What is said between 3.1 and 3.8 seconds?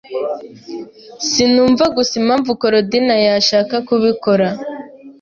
yashaka